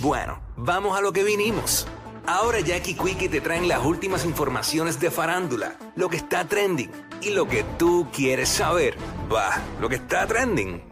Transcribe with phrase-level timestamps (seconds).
[0.00, 1.86] Bueno, vamos a lo que vinimos.
[2.26, 7.30] Ahora Jackie Quickie te traen las últimas informaciones de farándula, lo que está trending y
[7.30, 8.96] lo que tú quieres saber.
[9.30, 10.82] Va, lo que está trending.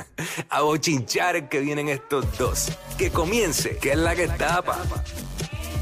[0.50, 2.70] a bochinchar que vienen estos dos.
[2.98, 4.76] Que comience, que es la que tapa.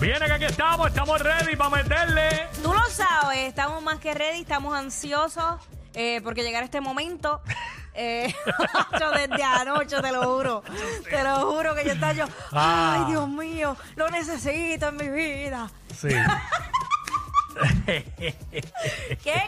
[0.01, 2.47] Viene que aquí estamos, estamos ready para meterle.
[2.63, 5.61] Tú lo sabes, estamos más que ready, estamos ansiosos
[5.95, 7.41] eh, porque llegar este momento.
[7.97, 8.35] Eh,
[9.01, 10.63] yo desde anoche, te lo juro.
[11.09, 12.27] Te lo juro que yo estaba yo.
[12.53, 12.97] Ah.
[12.99, 15.69] Ay, Dios mío, lo necesito en mi vida.
[15.99, 16.09] Sí.
[17.87, 18.03] ¡Qué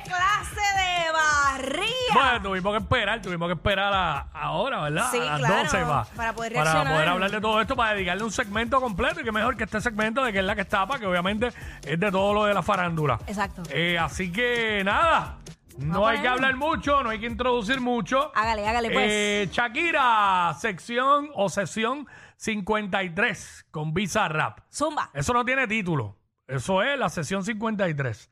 [0.05, 2.15] clase de barría!
[2.15, 5.09] bueno, tuvimos que esperar, tuvimos que esperar a- ahora, ¿verdad?
[5.11, 6.05] Sí, a las claro, 12 va.
[6.17, 6.95] para poder Para reaccionar.
[6.95, 9.81] poder hablar de todo esto, para dedicarle un segmento completo y que mejor que este
[9.81, 11.49] segmento de que es la que tapa, que obviamente
[11.85, 13.19] es de todo lo de la farándula.
[13.27, 13.63] Exacto.
[13.71, 15.37] Eh, así que nada,
[15.79, 18.33] no hay que hablar mucho, no hay que introducir mucho.
[18.35, 19.07] Hágale, hágale, pues.
[19.09, 22.07] Eh, Shakira, sección o sesión
[22.37, 24.61] 53 con Visa Rap.
[24.73, 25.11] Zumba.
[25.15, 26.17] Eso no tiene título.
[26.47, 28.31] Eso es la sesión 53.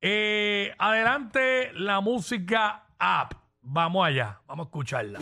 [0.00, 3.34] Eh, adelante la música app.
[3.60, 4.40] Vamos allá.
[4.46, 5.18] Vamos a escucharla.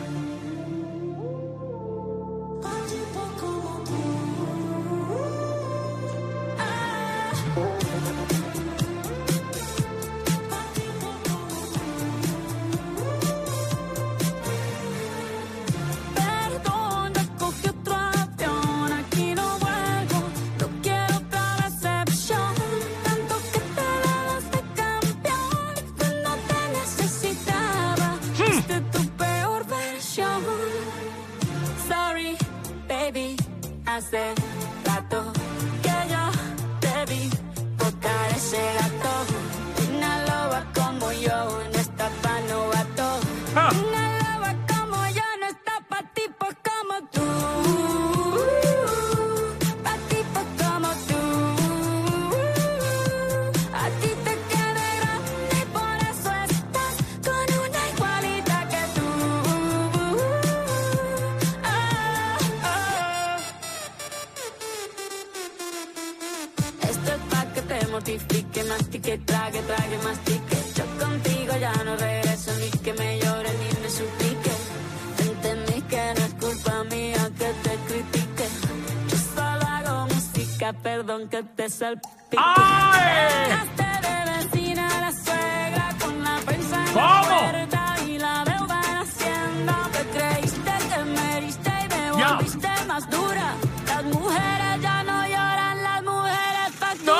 [80.67, 82.37] Música, perdón que te salpique.
[82.37, 83.51] ¡Ay!
[83.77, 89.89] De vecina la suegra con la prensa en la puerta y la deuda en Hacienda.
[89.91, 93.55] Te creíste que me heriste y me volviste más dura.
[93.87, 97.15] Las mujeres ya no lloran, las mujeres facturan.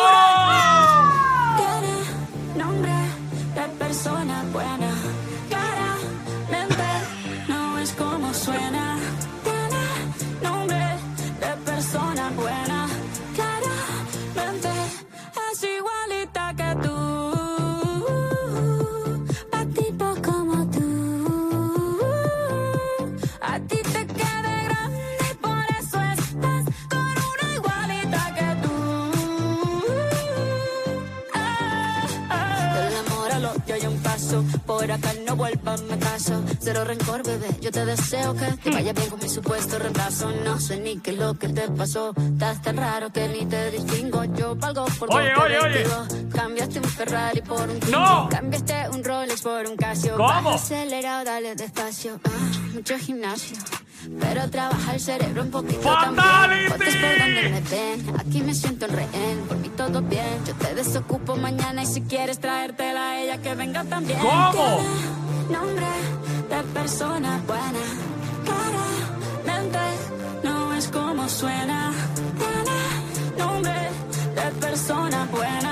[0.66, 1.58] ¡No!
[1.58, 2.96] Tiene nombre
[3.56, 4.87] de persona buena.
[35.56, 36.44] Me caso.
[36.60, 37.48] Cero rencor, bebé.
[37.62, 40.32] Yo te deseo que te vaya bien con mi supuesto reemplazo.
[40.44, 42.14] No sé ni qué es lo que te pasó.
[42.18, 44.24] Estás tan raro que ni te distingo.
[44.26, 45.84] Yo valgo por Oye, oye, oye.
[46.34, 47.98] Cambiaste un Ferrari por un Twingo.
[48.00, 48.30] No.
[48.30, 50.18] Cambiaste un Rolex por un Casio.
[50.18, 50.28] ¿Cómo?
[50.28, 52.20] Baja acelerado, dale despacio.
[52.26, 52.30] Ah,
[52.74, 53.58] mucho gimnasio.
[54.22, 56.16] Pero trabaja el cerebro un poquito Fatality.
[56.22, 56.72] también.
[56.72, 58.20] Fotos por donde me ven.
[58.20, 59.40] Aquí me siento en rehén.
[59.48, 60.46] Por mí todo bien.
[60.46, 64.20] Yo te desocupo mañana y si quieres traértela a ella que venga también.
[64.20, 64.82] ¿Cómo?
[65.50, 65.88] Nombre
[66.50, 67.84] de persona buena.
[68.46, 69.80] Claramente
[70.44, 71.92] no es como suena.
[72.38, 72.80] Tiene
[73.38, 73.90] nombre
[74.36, 75.67] de persona buena.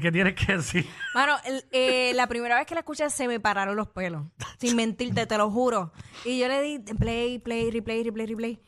[0.00, 0.88] ¿Qué, tienes que decir?
[1.14, 4.24] Mano, el- eh, la primera vez que la escuché se me pararon los pelos.
[4.58, 5.92] Sin mentirte, te lo juro.
[6.24, 8.62] Y yo le di play, play, replay, replay, replay.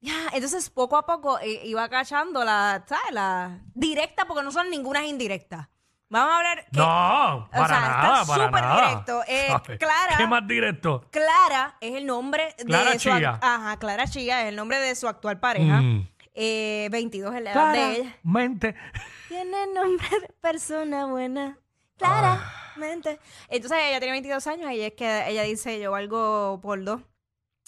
[0.00, 3.10] Ya, entonces poco a poco eh, iba cachando la, ¿sabes?
[3.12, 5.68] La directa, porque no son ninguna indirectas.
[6.10, 8.88] Vamos a hablar que No, para sea, nada, está para súper nada.
[8.88, 9.22] directo.
[9.26, 9.78] Eh, ¿Sabes?
[9.78, 11.04] Clara- ¿Qué más directo?
[11.10, 13.38] Clara es el nombre Clara de su ac- Chía.
[13.42, 15.80] Ajá, Clara Chía es el nombre de su actual pareja.
[15.82, 16.08] Mm.
[16.40, 18.16] Eh, 22 es la edad de ella.
[18.22, 18.76] Claramente.
[19.26, 21.58] Tiene nombre de persona buena.
[21.96, 23.18] Claramente.
[23.48, 27.00] Entonces ella tiene 22 años y es que ella dice yo valgo por dos.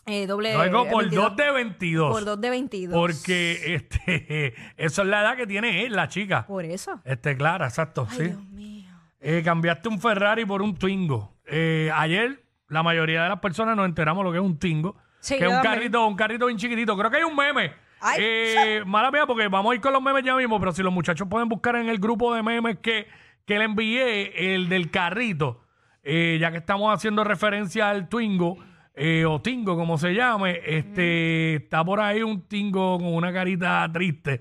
[0.06, 0.55] Eh, doble.
[0.55, 1.25] Lo digo por 22.
[1.25, 2.12] dos de 22.
[2.12, 2.96] Por dos de 22.
[2.96, 6.46] Porque este, eso es la edad que tiene él, la chica.
[6.46, 7.00] Por eso.
[7.05, 8.22] Este, Clara, exacto, Ay, sí.
[8.25, 8.90] Dios mío.
[9.19, 11.37] Eh, cambiaste un Ferrari por un Twingo.
[11.44, 14.96] Eh, ayer, la mayoría de las personas nos enteramos lo que es un Twingo.
[15.19, 15.75] Sí, que es un también.
[15.75, 16.96] carrito, un carrito bien chiquitito.
[16.96, 17.90] Creo que hay un meme.
[18.19, 20.93] Eh, mala mía, porque vamos a ir con los memes ya mismo, pero si los
[20.93, 23.06] muchachos pueden buscar en el grupo de memes que,
[23.44, 25.62] que le envié, el del carrito,
[26.02, 28.58] eh, ya que estamos haciendo referencia al Twingo,
[28.94, 33.88] eh, o Tingo, como se llame, este, está por ahí un Tingo con una carita
[33.93, 34.41] triste.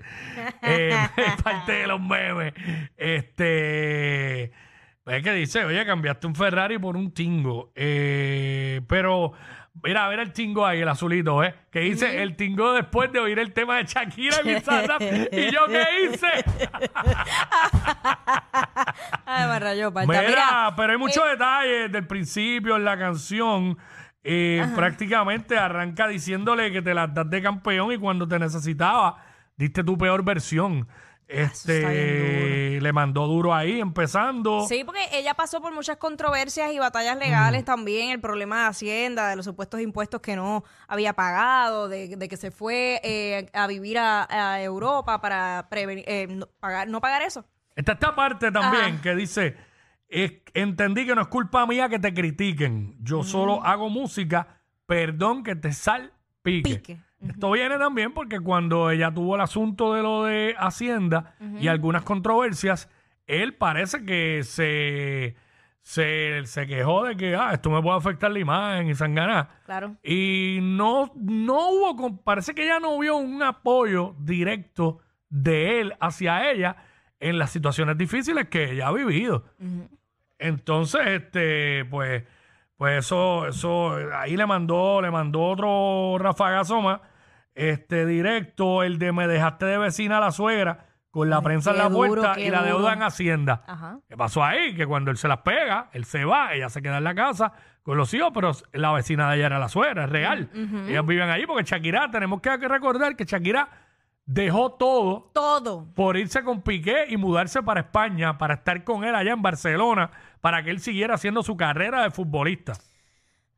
[0.62, 2.52] Eh, es parte de los memes.
[2.96, 4.52] Este.
[5.06, 7.72] Es que dice, oye, cambiaste un Ferrari por un Tingo.
[7.74, 9.32] Eh, pero,
[9.82, 11.54] mira, a ver el Tingo ahí, el azulito, ¿eh?
[11.70, 15.00] Que dice el Tingo después de oír el tema de Shakira y Bizarrap.
[15.00, 16.26] ¿Y yo qué hice?
[19.26, 19.90] Ay, me rayó.
[19.90, 23.78] Mira, Mira, pero hay muchos eh, detalles del principio en la canción.
[24.22, 29.16] Eh, prácticamente arranca diciéndole que te las das de campeón y cuando te necesitaba,
[29.56, 30.86] diste tu peor versión.
[31.30, 34.66] Este le mandó duro ahí, empezando.
[34.66, 37.20] Sí, porque ella pasó por muchas controversias y batallas Mm.
[37.20, 42.16] legales también, el problema de Hacienda, de los supuestos impuestos que no había pagado, de,
[42.16, 46.88] de que se fue eh, a vivir a, a Europa para prevenir, eh, no, pagar,
[46.88, 47.44] no pagar eso.
[47.76, 49.02] Está esta parte también Ajá.
[49.02, 49.56] que dice,
[50.08, 55.44] "Es- entendí que no es culpa mía que te critiquen, yo solo hago música, perdón
[55.44, 56.18] que te salpique.
[56.62, 56.98] Pique.
[57.20, 62.02] Esto viene también porque cuando ella tuvo el asunto de lo de Hacienda y algunas
[62.02, 62.88] controversias,
[63.26, 65.36] él parece que se,
[65.82, 69.50] se, se quejó de que ah, esto me puede afectar la imagen y sanganá.
[69.66, 69.96] Claro.
[70.02, 76.50] Y no, no hubo, parece que ella no vio un apoyo directo de él hacia
[76.50, 76.76] ella
[77.20, 79.44] en las situaciones difíciles que ella ha vivido.
[80.38, 82.24] Entonces, este, pues,
[82.80, 86.98] pues eso, eso, ahí le mandó, le mandó otro rafagazo más,
[87.54, 91.72] este, directo, el de me dejaste de vecina a la suegra, con la Ay, prensa
[91.72, 92.78] en la duro, puerta y la duro.
[92.78, 93.64] deuda en Hacienda.
[93.66, 93.98] Ajá.
[94.08, 94.74] ¿Qué pasó ahí?
[94.74, 97.52] Que cuando él se las pega, él se va, ella se queda en la casa
[97.82, 100.48] con los hijos, pero la vecina de ella era la suegra, es real.
[100.88, 103.68] Ellas viven allí porque Shakira, tenemos que recordar que Shakira
[104.24, 105.92] dejó todo Todo.
[105.94, 110.10] por irse con Piqué y mudarse para España, para estar con él allá en Barcelona,
[110.40, 112.72] para que él siguiera haciendo su carrera de futbolista.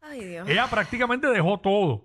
[0.01, 0.49] Ay, Dios.
[0.49, 2.05] Ella prácticamente dejó todo.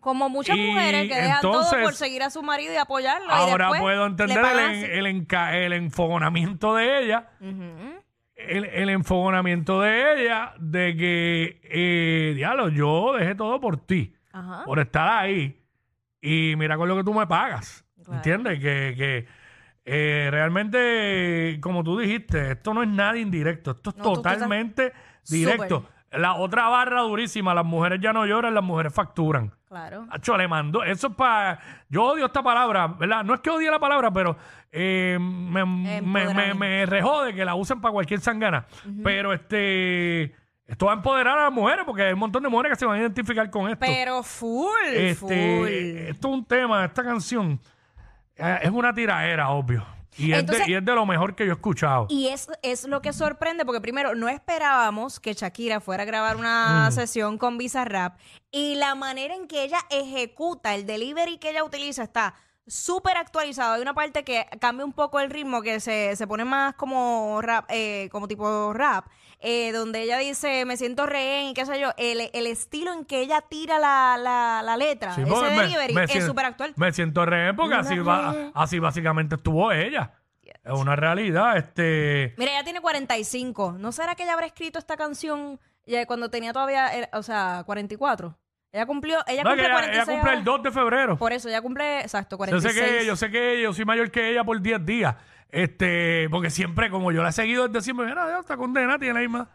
[0.00, 3.26] Como muchas Y mujeres que dejan todo por seguir a su marido y apoyarlo.
[3.26, 4.84] y Ahora después puedo le entender pagan el, así.
[4.84, 7.30] en- el, enca- el enfogonamiento de ella.
[8.36, 14.64] El, el enfogonamiento de ella de que, eh, diablo, yo dejé todo por ti, Ajá.
[14.64, 15.62] por estar ahí.
[16.20, 17.84] Y mira con lo que tú me pagas.
[17.96, 18.16] Claro.
[18.16, 18.58] ¿Entiendes?
[18.58, 19.26] Que, que
[19.84, 24.34] eh, realmente, como tú dijiste, esto no es nada indirecto, esto es No, tú estás-
[24.34, 24.92] totalmente
[25.28, 25.86] directo.
[26.10, 29.52] La otra barra durísima, las mujeres ya no lloran, las mujeres facturan.
[29.66, 30.06] Claro.
[30.10, 30.84] Acho, le mandó.
[30.84, 31.58] Eso es para.
[31.88, 33.24] Yo odio esta palabra, ¿verdad?
[33.24, 34.36] No es que odie la palabra, pero
[34.70, 36.54] eh, me, me, me, Empoderamiento.
[36.56, 38.64] me rejode que la usen para cualquier sangana.
[39.02, 40.32] Pero este.
[40.66, 42.86] Esto va a empoderar a las mujeres porque hay un montón de mujeres que se
[42.86, 43.84] van a identificar con esto.
[43.84, 45.16] Pero full, este,
[45.58, 45.68] full.
[45.68, 47.60] esto es un tema, esta canción
[48.36, 49.84] eh, es una tiraera, obvio.
[50.16, 52.06] Y, es Entonces- de, y es de lo mejor que yo he escuchado.
[52.08, 56.36] Y es, es lo que sorprende, porque primero, no esperábamos que Shakira fuera a grabar
[56.36, 58.16] una sesión con Bizarrap.
[58.52, 62.34] Y la manera en que ella ejecuta, el delivery que ella utiliza está
[62.66, 63.74] súper actualizado.
[63.74, 67.40] Hay una parte que cambia un poco el ritmo, que se, se pone más como
[67.42, 69.06] rap, eh, como tipo rap,
[69.40, 71.90] eh, donde ella dice, me siento rehén y qué sé yo.
[71.98, 75.94] El, el estilo en que ella tira la, la, la letra, Sí, ese me- delivery,
[75.94, 76.72] me es súper actual.
[76.76, 80.12] Me siento rehén porque así, va, así básicamente estuvo ella.
[80.42, 81.58] Es una realidad.
[81.58, 82.34] Este.
[82.38, 83.72] Mira, ella tiene 45.
[83.78, 85.60] ¿No será que ella habrá escrito esta canción
[86.06, 88.34] cuando tenía todavía, eh, o sea, 44?
[88.74, 90.50] Ella cumplió, ella No, que cumple ella, 46 ella cumple el ahora.
[90.50, 91.16] 2 de febrero.
[91.16, 92.74] Por eso, ella cumple, exacto, Yo 46.
[92.74, 95.14] sé que yo sé que yo soy mayor que ella por 10 días.
[95.48, 99.14] Este, porque siempre, como yo la he seguido desde siempre, mira, ya está condena, tiene
[99.14, 99.48] la misma.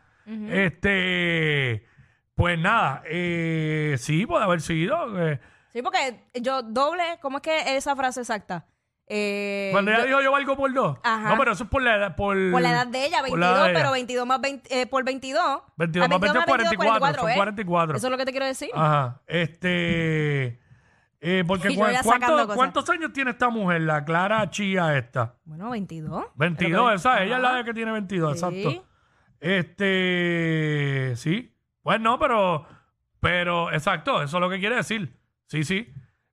[0.49, 1.85] Este,
[2.35, 5.27] pues nada, eh, sí, puede haber sido.
[5.27, 5.39] eh,
[5.73, 8.65] Sí, porque yo doble, ¿cómo es que esa frase exacta?
[9.11, 10.97] Eh, cuando ella yo- dijo yo valgo por dos.
[11.03, 11.29] Ajá.
[11.29, 12.15] No, pero eso es por la edad.
[12.15, 13.79] Por, por la edad de ella, por la 22, edad de ella.
[13.79, 15.61] pero 22 más 20, eh, por 22.
[15.77, 17.35] 22 Ah, más 22, 44, son ¿eh?
[17.35, 17.97] 44.
[17.97, 18.69] Eso es lo que te quiero decir.
[18.75, 19.21] Ajá.
[19.25, 20.59] Este.
[21.21, 22.55] Eh, porque Y yo cua- ya ¿cuánto- cosas.
[22.55, 25.35] ¿cuántos años tiene esta mujer, la Clara Chía esta?
[25.43, 26.25] Bueno, 22.
[26.35, 28.45] 22, Pero- esa, ella es la de que tiene 22, Sí.
[28.45, 28.85] exacto.
[29.41, 31.55] Este, sí.
[31.81, 32.65] Pues no, pero,
[33.19, 35.17] pero, exacto, eso es lo que quiere decir.
[35.47, 35.91] Sí, sí.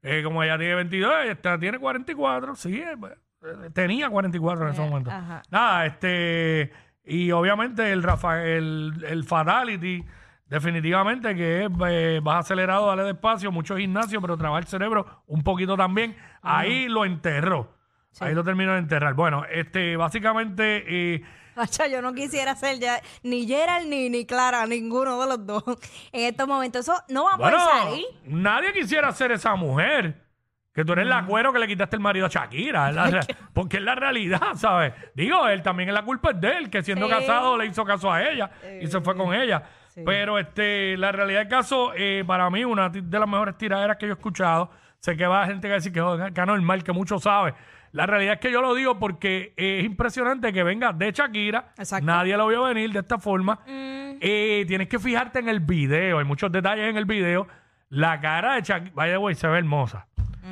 [0.08, 2.94] Eh, como ella tiene 22, esta tiene 44, sí, eh,
[3.42, 5.10] eh, tenía 44 en ese Eh, momento.
[5.10, 5.42] ajá.
[5.50, 6.70] Nada, este,
[7.04, 8.04] y obviamente el
[8.44, 10.04] el, el Fatality,
[10.48, 15.42] definitivamente que es, eh, vas acelerado, dale despacio, mucho gimnasio, pero trabaja el cerebro un
[15.42, 16.16] poquito también.
[16.42, 17.74] Ahí lo enterró.
[18.20, 19.14] Ahí lo terminó de enterrar.
[19.14, 21.14] Bueno, este, básicamente,
[21.90, 25.64] yo no quisiera ser ya ni Gerald ni, ni Clara, ninguno de los dos
[26.12, 26.88] en estos momentos.
[26.88, 28.06] Eso no va a poder salir.
[28.24, 30.26] nadie quisiera ser esa mujer.
[30.72, 32.92] Que tú eres la cuero que le quitaste el marido a Shakira.
[32.92, 34.92] la porque es la realidad, ¿sabes?
[35.14, 38.12] Digo, él también es la culpa es de él, que siendo casado le hizo caso
[38.12, 38.50] a ella
[38.82, 39.62] y se fue con ella.
[39.88, 40.02] sí.
[40.04, 44.06] Pero este, la realidad del caso, eh, para mí, una de las mejores tiraderas que
[44.06, 44.70] yo he escuchado.
[44.98, 47.54] Sé que va gente que va a decir que, que anormal, que mucho sabe.
[47.96, 51.72] La realidad es que yo lo digo porque es impresionante que venga de Shakira.
[51.78, 52.04] Exacto.
[52.04, 53.60] Nadie lo vio venir de esta forma.
[53.66, 54.18] Mm.
[54.20, 56.18] Eh, tienes que fijarte en el video.
[56.18, 57.48] Hay muchos detalles en el video.
[57.88, 60.06] La cara de Shakira, vaya güey, se ve hermosa.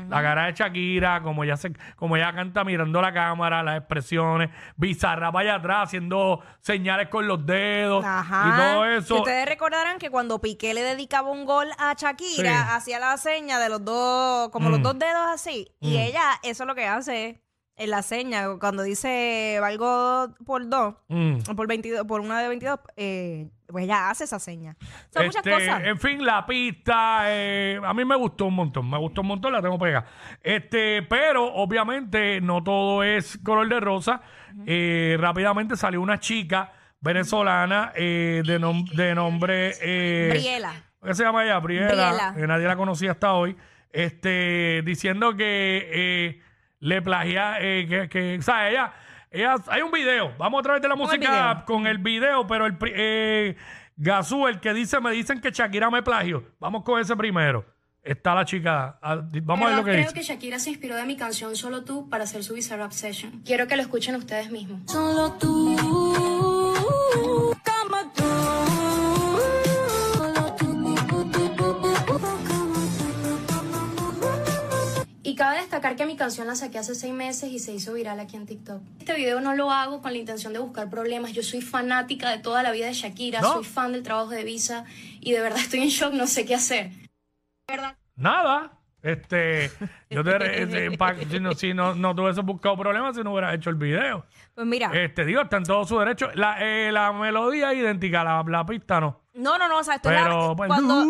[0.08, 4.50] La cara de Shakira, como ella se, como ella canta mirando la cámara, las expresiones,
[4.76, 8.44] bizarra vaya atrás haciendo señales con los dedos Ajá.
[8.48, 9.16] y todo eso.
[9.18, 12.68] ustedes recordarán que cuando Piqué le dedicaba un gol a Shakira, Sí.
[12.72, 14.82] hacía la seña de los dos, como los Mm.
[14.82, 15.68] dos dedos así.
[15.80, 16.00] Y Mm.
[16.00, 17.40] ella, eso es lo que hace
[17.76, 21.38] en la seña, cuando dice valgo por dos, Mm.
[21.50, 24.76] o por 22, por una de 22, eh, pues ella hace esa seña.
[25.10, 25.82] Son muchas Este, cosas.
[25.84, 29.52] En fin, la pista, eh, a mí me gustó un montón, me gustó un montón,
[29.52, 30.06] la tengo pegada.
[30.42, 34.20] Este, pero obviamente no todo es color de rosa.
[34.66, 39.72] Eh, rápidamente salió una chica venezolana eh, de, nom- de nombre...
[39.82, 40.72] eh, Briela.
[41.02, 41.58] ¿Qué se llama ella?
[41.58, 41.88] Briela.
[41.88, 42.34] Briela.
[42.36, 43.56] Que nadie la conocía hasta hoy.
[43.92, 46.40] Este, diciendo que eh,
[46.84, 48.92] le plagia, eh, que, que, o sea, ella,
[49.30, 50.32] ella, hay un video.
[50.38, 51.18] Vamos a través de la el música
[51.54, 51.64] video.
[51.64, 53.56] con el video, pero el, eh,
[53.96, 56.44] Gazú, el que dice, me dicen que Shakira me plagio.
[56.60, 57.64] Vamos con ese primero.
[58.02, 58.98] Está la chica.
[59.00, 60.14] ah, Vamos a ver lo que creo dice.
[60.14, 63.40] que Shakira se inspiró de mi canción Solo tú para hacer su Bizarrap Session.
[63.46, 64.82] Quiero que lo escuchen ustedes mismos.
[64.92, 65.74] Solo tú,
[75.74, 78.46] destacar que mi canción la saqué hace seis meses y se hizo viral aquí en
[78.46, 78.80] TikTok.
[79.00, 81.32] Este video no lo hago con la intención de buscar problemas.
[81.32, 83.54] Yo soy fanática de toda la vida de Shakira, ¿No?
[83.54, 84.84] soy fan del trabajo de Visa
[85.20, 86.90] y de verdad estoy en shock, no sé qué hacer.
[88.16, 88.78] Nada.
[89.02, 89.70] Este,
[90.10, 93.68] yo te, pa- si, no, si no, no tuviese buscado problemas, si no hubiera hecho
[93.68, 94.24] el video.
[94.54, 96.30] Pues mira, Este, digo, está en todo su derecho.
[96.34, 99.20] La, eh, la melodía es idéntica, la, la pista no.
[99.34, 101.04] no, no, no, o sea, esto es la- Pero, pues, cuando...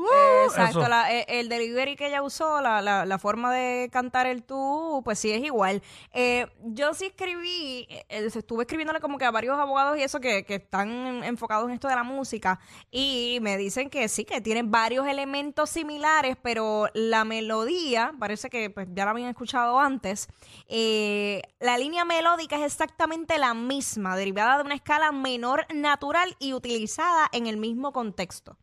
[0.00, 0.88] uh, Exacto, eso.
[0.88, 5.00] la- eh, el delivery que ella usó, la, la, la forma de cantar el tú,
[5.04, 5.82] pues sí es igual.
[6.12, 10.20] Eh, yo sí escribí, eh, eh, estuve escribiéndole como que a varios abogados y eso
[10.20, 14.24] que, que están en- enfocados en esto de la música y me dicen que sí,
[14.24, 19.78] que tienen varios elementos similares, pero la melodía, parece que pues ya la habían escuchado
[19.78, 20.28] antes,
[20.68, 26.52] eh, la línea melódica es exactamente la misma, derivada de una escala menor natural y
[26.52, 28.56] utilizada en el mismo contexto.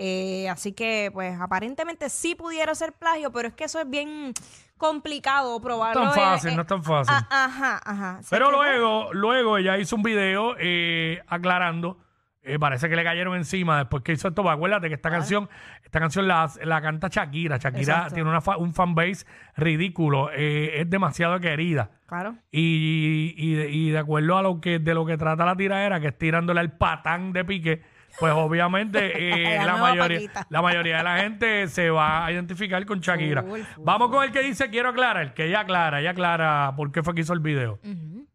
[0.00, 4.32] Eh, así que, pues, aparentemente sí pudiera ser plagio, pero es que eso es bien
[4.76, 6.04] complicado probarlo.
[6.04, 7.14] No es tan fácil, eh, no es tan fácil.
[7.18, 8.20] ah, ajá, ajá.
[8.30, 11.98] Pero luego, luego ella hizo un video eh, aclarando.
[12.42, 14.42] eh, parece que le cayeron encima después que hizo esto.
[14.42, 15.50] Pues Acuérdate que esta canción,
[15.84, 17.56] esta canción la, la canta Shakira.
[17.58, 18.14] Shakira Exacto.
[18.14, 19.26] tiene una fa- un fanbase
[19.56, 20.30] ridículo.
[20.32, 21.90] eh, es demasiado querida.
[22.06, 22.36] Claro.
[22.50, 26.00] Y, y, de- y de acuerdo a lo que de lo que trata la tiradera,
[26.00, 27.82] que es tirándole al patán de pique,
[28.18, 30.46] pues obviamente eh, La mayoría, Paquita.
[30.50, 33.42] la mayoría de la gente se va a identificar con Shakira.
[33.42, 36.90] Full, full, Vamos con el que dice quiero aclarar, que ella aclara, ella aclara por
[36.92, 37.78] qué fue que hizo el video.
[37.84, 38.26] Ujú.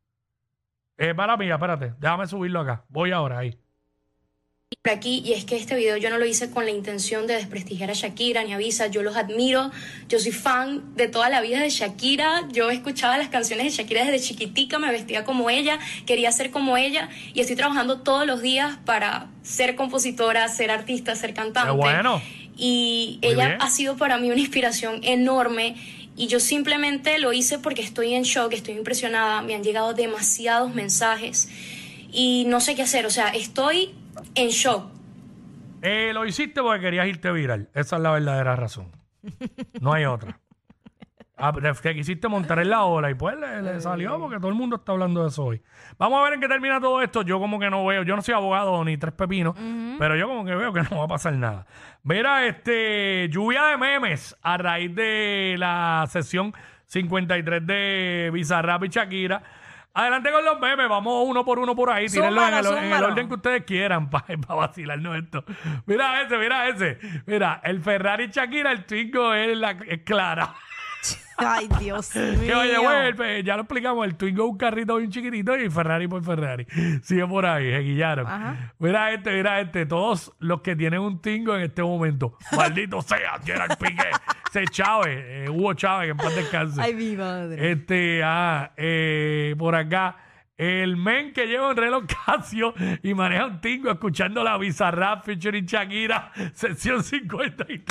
[0.97, 2.85] Eh, para mía, espérate, déjame subirlo acá.
[2.89, 3.59] Voy ahora ahí.
[4.81, 7.35] Por aquí y es que este video yo no lo hice con la intención de
[7.35, 9.71] desprestigiar a Shakira ni a Visa, yo los admiro,
[10.09, 14.05] yo soy fan de toda la vida de Shakira, yo escuchaba las canciones de Shakira
[14.05, 18.41] desde chiquitica, me vestía como ella, quería ser como ella y estoy trabajando todos los
[18.41, 21.71] días para ser compositora, ser artista, ser cantante.
[21.71, 22.21] Qué bueno.
[22.55, 23.61] Y Muy ella bien.
[23.61, 25.75] ha sido para mí una inspiración enorme
[26.15, 30.73] y yo simplemente lo hice porque estoy en shock, estoy impresionada, me han llegado demasiados
[30.73, 31.49] mensajes
[32.11, 33.89] y no sé qué hacer, o sea, estoy
[34.35, 34.91] en shock.
[35.81, 37.69] Eh, lo hiciste porque querías irte viral.
[37.73, 38.91] Esa es la verdadera razón.
[39.81, 40.39] No hay otra.
[41.35, 44.49] Ah, te, te quisiste montar en la ola y pues le, le salió porque todo
[44.49, 45.61] el mundo está hablando de eso hoy.
[45.97, 47.23] Vamos a ver en qué termina todo esto.
[47.23, 49.55] Yo como que no veo, yo no soy abogado ni tres pepinos,
[49.99, 51.65] pero yo como que veo que no va a pasar nada.
[52.03, 56.53] Mira, este, lluvia de memes a raíz de la sesión
[56.85, 59.43] 53 de Bizarrap y Shakira.
[59.95, 63.27] Adelante con los memes, vamos uno por uno por ahí, tírenlo en el, en orden
[63.27, 65.45] que ustedes quieran para vacilarnos esto.
[65.85, 66.97] Mira ese, mira ese.
[67.27, 70.55] Mira, el Ferrari Shakira, el Twingo es, la, es Clara.
[71.37, 72.39] Ay, Dios mío.
[72.45, 75.57] Que oye, güey, el pe- ya lo explicamos, el Twingo es un carrito bien chiquitito
[75.57, 76.65] y Ferrari por Ferrari.
[77.01, 78.27] Sigue por ahí, se guillaron.
[78.27, 78.73] Ajá.
[78.79, 82.37] Mira este, mira este, todos los que tienen un Twingo en este momento.
[82.55, 84.09] Maldito sea, Gerard Piqué,
[84.49, 86.81] ese Chávez, eh, Hugo Chávez, que en paz descanse.
[86.81, 87.71] Ay, mi madre.
[87.71, 90.17] Este, ah, eh, por acá,
[90.55, 95.65] el men que lleva un reloj Casio y maneja un tingo escuchando la Bizarrap featuring
[95.65, 97.81] Shakira, sección 53.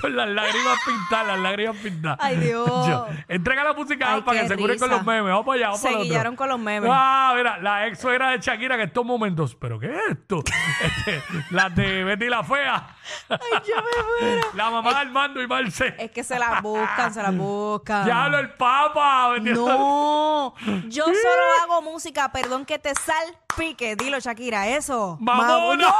[0.00, 2.18] Con las lágrimas pintadas, las lágrimas pintadas.
[2.20, 2.68] Ay, Dios.
[2.88, 5.32] Yo, entrega la música Ay, para que se curen con los memes.
[5.32, 6.90] Vamos allá, vamos Se para guillaron con los memes.
[6.92, 9.54] Ah, mira, la ex suegra de Shakira que estos momentos.
[9.54, 10.42] ¿Pero qué es esto?
[10.78, 12.96] Este, las de Betty la Fea.
[13.28, 14.48] Ay, yo me muero.
[14.54, 15.94] La mamá de Armando y Marce.
[15.98, 18.06] Es que se las buscan, se las buscan.
[18.06, 19.30] Ya hablo el Papa.
[19.30, 20.54] Betty No,
[20.86, 23.96] yo solo hago música, perdón que te salpique.
[23.96, 25.18] Dilo, Shakira, eso.
[25.20, 25.78] ¡Vámonos!
[25.78, 25.94] ¡No!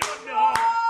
[0.00, 0.87] Yo no.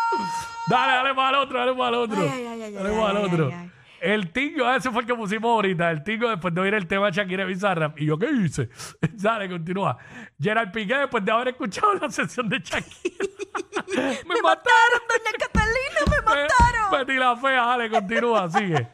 [0.70, 2.20] Dale, dale para el otro, dale para el otro.
[2.20, 3.52] Ay, ay, ay, dale para el otro.
[4.00, 5.90] El tingo, ese fue el que pusimos ahorita.
[5.90, 7.98] El tingo después de oír el tema de Shakira y Bizarrap.
[8.00, 8.68] ¿Y yo qué hice?
[9.14, 9.98] Dale, continúa.
[10.40, 13.24] Gerard Piqué después de haber escuchado la sesión de Shakira.
[13.88, 14.02] me,
[14.34, 14.42] Me mataron.
[14.42, 16.90] mataron, doña Catalina, me mataron.
[16.92, 18.86] Betty la fea, dale, continúa, sigue.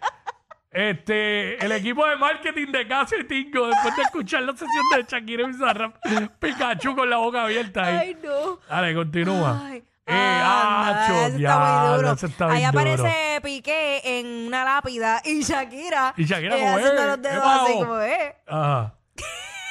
[0.71, 5.03] Este, el equipo de marketing de Casio y Tingo, después de escuchar la sesión de
[5.07, 5.97] Shakira y Bizarrap,
[6.41, 7.97] Pikachu con la boca abierta ahí.
[8.09, 8.59] Ay, no.
[8.69, 9.61] Dale, continúa.
[9.67, 12.13] Ay, eh, anda, acho, ese está muy diablo, duro.
[12.13, 13.41] ese está Ahí bien aparece.
[13.43, 16.15] Piqué en una lápida y Shakira.
[16.17, 18.37] Y Shakira eh, como, haciendo eh, los dedos ¿qué así como, eh.
[18.47, 18.95] Ajá.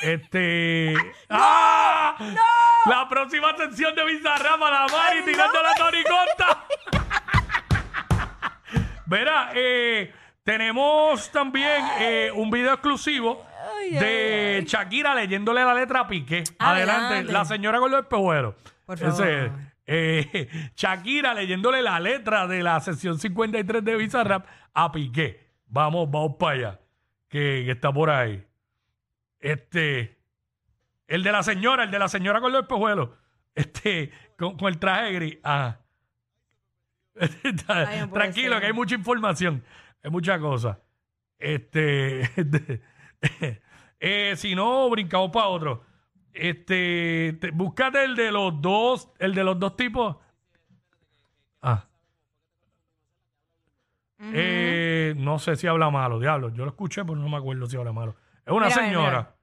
[0.02, 0.94] Este.
[1.30, 2.16] ¡Ah!
[2.86, 5.64] La próxima sección de Bizarrap a la Mari Ay, tirando no.
[5.64, 6.64] la Tony Costa.
[9.06, 10.14] Verá, eh,
[10.44, 13.46] tenemos también eh, un video exclusivo
[13.80, 16.44] Ay, de ay, Shakira leyéndole la letra a Piqué.
[16.60, 17.32] Adelante, Adelante.
[17.34, 18.56] la señora con los espejuelos.
[18.86, 19.28] Por Ese favor.
[19.28, 19.52] es.
[19.86, 25.52] Eh, Shakira leyéndole la letra de la sesión 53 de Bizarrap a Piqué.
[25.68, 26.80] Vamos, vamos para allá.
[27.28, 28.46] Que, que está por ahí.
[29.40, 30.20] Este.
[31.08, 33.10] El de la señora, el de la señora con los espejuelos.
[33.56, 35.38] Este, con, con el traje gris.
[35.44, 35.80] Ajá.
[37.68, 38.62] Ay, no puede Tranquilo, ser.
[38.62, 39.64] que hay mucha información.
[40.04, 40.78] Hay muchas cosas.
[41.38, 42.30] Este.
[44.00, 45.86] eh, si no, brincamos para otro.
[46.34, 47.38] Este.
[47.40, 49.10] te- búscate el de los dos.
[49.20, 50.18] El de los dos tipos.
[51.62, 51.86] Ah.
[54.20, 56.50] Eh, no sé si habla malo, diablo.
[56.50, 58.16] Yo lo escuché, pero no me acuerdo si habla malo.
[58.46, 58.86] Es una Mira, mira.
[58.88, 59.36] señora.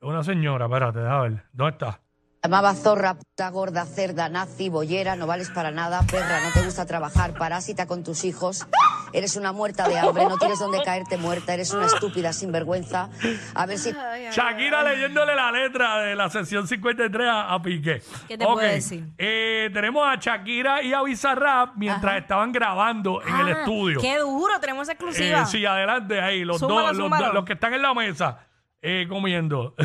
[0.00, 1.44] Es una señora, espérate, déjame ver.
[1.52, 2.00] ¿Dónde está?
[2.42, 6.86] Llamaba zorra, puta, gorda, cerda, nazi, bollera, no vales para nada, perra, no te gusta
[6.86, 8.66] trabajar, parásita con tus hijos,
[9.12, 13.10] eres una muerta de hambre, no tienes donde caerte muerta, eres una estúpida sinvergüenza.
[13.54, 13.92] A ver si
[14.32, 18.02] Shakira leyéndole la letra de la sesión 53 a, a Piqué.
[18.26, 19.04] ¿Qué te Ok, puede decir?
[19.18, 24.00] eh, tenemos a Shakira y a Bizarrap mientras estaban grabando en el Ah, estudio.
[24.00, 25.42] Qué duro, tenemos exclusiva.
[25.42, 26.42] Eh, sí, adelante ahí.
[26.46, 26.96] Los dos-
[27.34, 28.46] los que están en la mesa
[28.80, 29.74] eh, comiendo.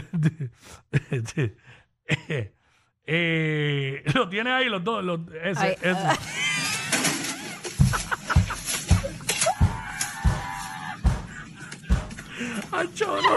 [3.08, 5.04] Eh, lo tiene ahí los dos.
[5.04, 5.92] Los, ese, Ay, ese.
[5.92, 6.18] ah.
[12.72, 13.22] Ay, choro.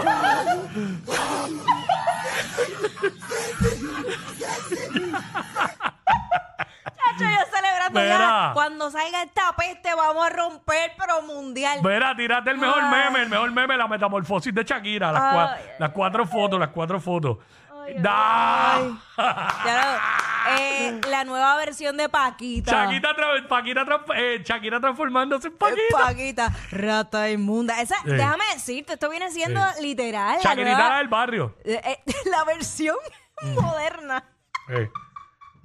[5.89, 8.17] Chacho, yo celebrando Verá.
[8.17, 8.51] ya.
[8.53, 11.79] Cuando salga esta peste, vamos a romper, pero mundial.
[11.81, 13.03] Verá, tírate el mejor Ay.
[13.05, 15.11] meme, el mejor meme, la metamorfosis de Shakira.
[15.11, 17.37] Las, cua- ay, las cuatro fotos, las cuatro fotos.
[19.65, 19.99] Ya
[20.47, 22.71] lo- eh, la nueva versión de Paquita.
[22.71, 25.97] Shakira, tra- Paquita tra- eh, Shakira transformándose en Eh, Paquita.
[25.97, 27.81] Paquita, rata inmunda.
[27.81, 28.11] Esa, Sí.
[28.11, 29.83] Déjame decirte, esto viene siendo Sí.
[29.83, 30.39] literal.
[30.43, 31.55] la nueva- del barrio.
[31.65, 32.95] eh, eh, la versión
[33.41, 33.53] Mm.
[33.61, 34.23] moderna.
[34.69, 34.89] Eh.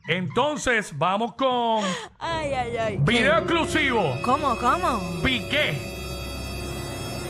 [0.09, 1.83] Entonces, vamos con
[2.19, 2.97] Ay, ay, ay.
[3.01, 4.17] video exclusivo.
[4.23, 5.01] ¿Cómo, cómo?
[5.23, 5.93] Piqué.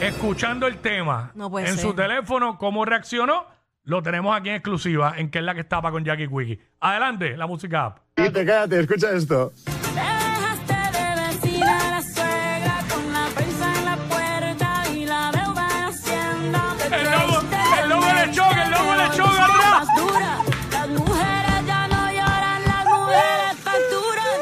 [0.01, 1.83] Escuchando el tema No puede en ser.
[1.83, 3.47] su teléfono, cómo reaccionó,
[3.85, 6.61] lo tenemos aquí en exclusiva, en que es la que estaba con Jackie Quickie.
[6.81, 7.99] Adelante, la música app.
[8.15, 9.53] Cállate, cállate, escucha esto.
[9.95, 15.69] Dejaste de vecina a la suegra con la prensa en la puerta y la deuda
[15.79, 16.63] en Hacienda.
[16.79, 19.71] Te El logo- creíste el logo de Choc, el logo de Choc atrás.
[19.71, 20.39] Más dura.
[20.73, 24.41] Las mujeres ya no lloran, las mujeres facturan.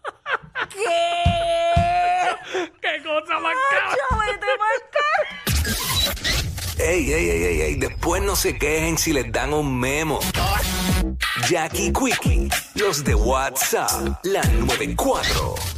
[7.12, 10.20] Ey, después no se quejen si les dan un memo.
[11.48, 15.73] Jackie Quickie, los de WhatsApp, la 94.